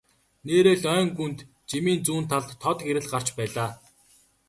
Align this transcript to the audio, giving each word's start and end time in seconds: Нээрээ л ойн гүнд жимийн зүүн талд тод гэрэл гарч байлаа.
Нээрээ 0.45 0.77
л 0.81 0.85
ойн 0.95 1.07
гүнд 1.17 1.39
жимийн 1.69 1.99
зүүн 2.05 2.25
талд 2.31 2.49
тод 2.63 2.77
гэрэл 2.85 3.11
гарч 3.13 3.27
байлаа. 3.37 3.69